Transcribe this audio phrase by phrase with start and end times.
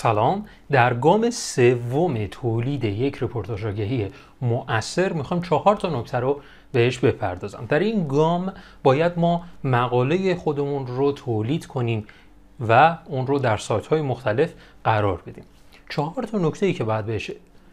[0.00, 0.46] سلام.
[0.70, 4.10] در گام سوم تولید یک رپورتاژ آگهی
[4.42, 6.40] مؤثر می‌خوام چهار تا نکته رو
[6.72, 7.66] بهش بپردازم.
[7.68, 12.06] در این گام باید ما مقاله خودمون رو تولید کنیم
[12.68, 14.52] و اون رو در سایت های مختلف
[14.84, 15.44] قرار بدیم.
[15.88, 17.30] چهار تا نکته ای که باید بهش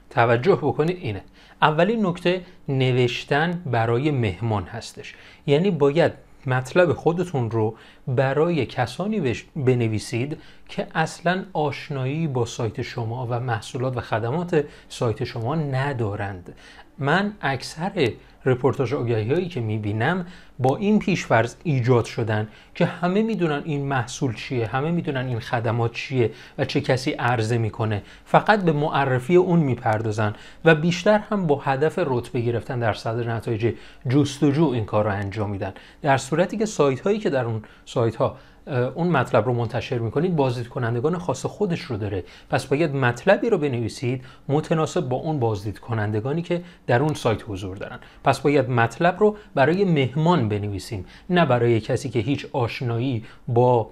[0.09, 1.23] توجه بکنید اینه.
[1.61, 5.15] اولین نکته نوشتن برای مهمان هستش.
[5.47, 7.75] یعنی باید مطلب خودتون رو
[8.07, 10.37] برای کسانی بنویسید
[10.69, 16.55] که اصلا آشنایی با سایت شما و محصولات و خدمات سایت شما ندارند.
[16.97, 18.11] من اکثر
[18.45, 20.25] رپورتاج آگهی هایی که می‌بینم
[20.59, 25.93] با این پیشفرض ایجاد شدن که همه می‌دونن این محصول چیه همه می‌دونن این خدمات
[25.93, 28.01] چیه و چه کسی عرضه می‌کنه.
[28.25, 30.33] فقط به معرفی اون می‌پردازن
[30.65, 33.73] و بیشتر هم با هدف رتبه گرفتن در صدر نتایج
[34.09, 35.73] جستجو این کار رو انجام میدن.
[36.01, 38.37] در صورتی که سایت هایی که در اون سایت ها
[38.67, 42.23] اون مطلب رو منتشر می‌کنید بازدید کنندگان خاص خودش رو داره.
[42.49, 47.77] پس باید مطلبی رو بنویسید متناسب با اون بازدید کنندگانی که در اون سایت حضور
[47.77, 47.99] دارن.
[48.23, 53.89] پس باید مطلب رو برای مهمان بنویسیم نه برای کسی که هیچ آشنایی با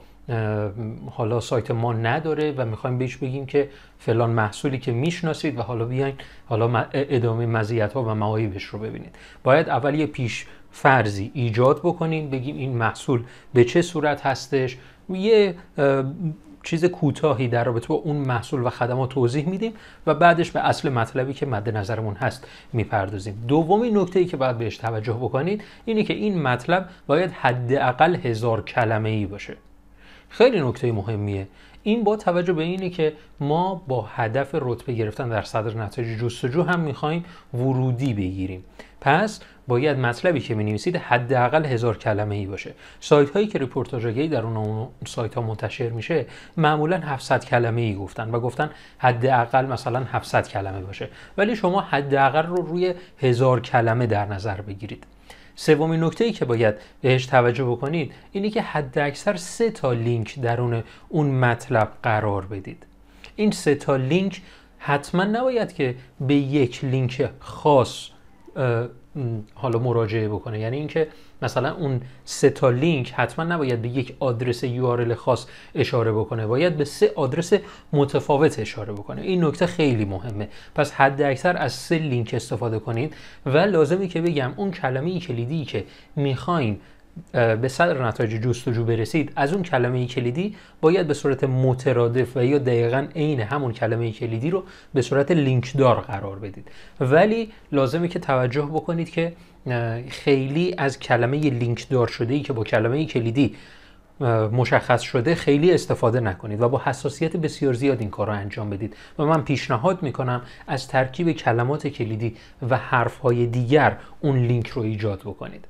[1.11, 5.85] حالا سایت ما نداره و می‌خوایم بهش بگیم که فلان محصولی که می‌شناسید و حالا
[5.85, 6.13] بیاین
[6.45, 9.15] حالا ادامه مزیت ها و معایبش رو ببینید.
[9.43, 14.77] باید اول یه پیش فرضی ایجاد بکنیم بگیم این محصول به چه صورت هستش.
[15.09, 15.55] یه
[16.63, 19.73] چیز کوتاهی در رابطه با اون محصول و خدمات توضیح میدیم
[20.07, 23.45] و بعدش به اصل مطلبی که مد نظرمون هست می‌پردازیم.
[23.47, 28.61] دومین نکته ای که باید بهش توجه بکنید اینه که این مطلب باید حداقل هزار
[28.61, 29.57] کلمه ای باشه.
[30.33, 31.47] خیلی نکته مهمیه.
[31.83, 36.63] این با توجه به اینه که ما با هدف رتبه گرفتن در صدر نتایج جستجو
[36.63, 38.63] هم می‌خوایم ورودی بگیریم.
[39.01, 42.73] پس باید مطلبی که می نویسید حداقل هزار کلمه ای باشه.
[42.99, 46.25] سایت هایی که رپورتاج در اون سایت ها منتشر میشه
[46.57, 51.09] معمولا 700 کلمه ای گفتن و گفتن حداقل مثلا 700 کلمه باشه.
[51.37, 55.05] ولی شما حداقل رو روی هزار کلمه در نظر بگیرید.
[55.55, 60.39] سومین نکته ای که باید بهش توجه بکنید اینه که حد اکثر سه تا لینک
[60.39, 62.85] درون اون مطلب قرار بدید.
[63.35, 64.41] این سه تا لینک
[64.79, 68.09] حتما نباید که به یک لینک خاص
[69.53, 70.59] حالا مراجعه بکنه.
[70.59, 71.07] یعنی اینکه
[71.41, 76.77] مثلا اون سه تا لینک حتما نباید به یک آدرس URL خاص اشاره بکنه باید
[76.77, 77.53] به سه آدرس
[77.93, 79.21] متفاوت اشاره بکنه.
[79.21, 80.49] این نکته خیلی مهمه.
[80.75, 83.15] پس حد اکثر از سه لینک استفاده کنید
[83.45, 86.79] و لازمی که بگم اون کلمه کلیدی که می‌خواین
[87.31, 92.57] به صدر نتایج جستجو برسید از اون کلمه کلیدی باید به صورت مترادف و یا
[92.57, 94.63] دقیقا عین همون کلمه کلیدی رو
[94.93, 96.67] به صورت لینک دار قرار بدید.
[96.99, 99.33] ولی لازمه که توجه بکنید که
[100.09, 103.55] خیلی از کلمه لینک دار شده ای که با کلمه کلیدی
[104.51, 108.95] مشخص شده خیلی استفاده نکنید و با حساسیت بسیار زیاد این کار رو انجام بدید.
[109.19, 112.35] و من پیشنهاد می‌کنم از ترکیب کلمات کلیدی
[112.69, 115.65] و حرفهای دیگر اون لینک رو ایجاد بکنید.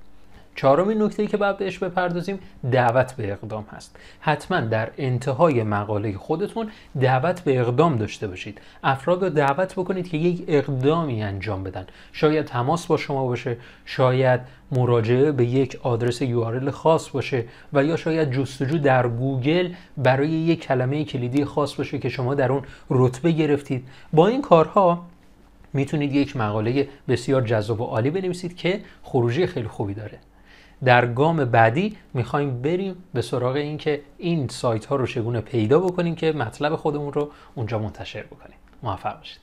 [0.56, 2.40] چهارمین نکته که باید بهش بپردازیم
[2.72, 3.96] دعوت به اقدام هست.
[4.20, 6.72] حتما در انتهای مقاله خودتون
[7.02, 8.62] دعوت به اقدام داشته باشید.
[8.84, 11.86] افراد رو دعوت بکنید که یک اقدامی انجام بدن.
[12.12, 17.96] شاید تماس با شما باشه شاید مراجعه به یک آدرس URL خاص باشه و یا
[17.96, 23.32] شاید جستجو در گوگل برای یک کلمه کلیدی خاص باشه که شما در اون رتبه
[23.32, 23.88] گرفتید.
[24.14, 25.06] با این کارها
[25.74, 30.20] می‌تونید یک مقاله بسیار جذاب و عالی بنویسید که خروجی خیلی خوبی داره.
[30.86, 36.16] در گام بعدی می‌خوایم بریم به سراغ اینکه این سایت ها رو چگونه پیدا بکنیم
[36.16, 38.58] که مطلب خودمون رو اونجا منتشر بکنیم.
[38.84, 39.43] موفق باشید.